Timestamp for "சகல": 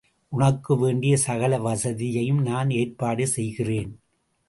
1.17-1.59